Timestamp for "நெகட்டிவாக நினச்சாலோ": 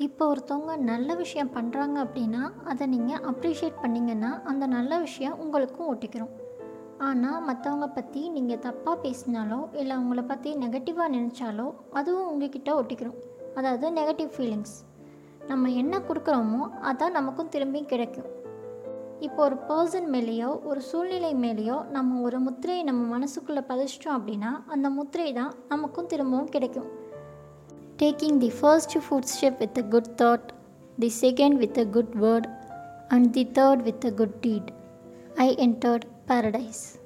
10.54-11.66